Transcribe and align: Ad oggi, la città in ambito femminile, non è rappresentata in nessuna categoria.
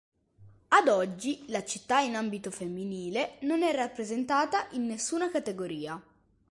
Ad 0.69 0.87
oggi, 0.87 1.43
la 1.49 1.63
città 1.63 1.99
in 1.99 2.15
ambito 2.15 2.49
femminile, 2.49 3.35
non 3.41 3.61
è 3.61 3.71
rappresentata 3.71 4.67
in 4.71 4.87
nessuna 4.87 5.29
categoria. 5.29 6.01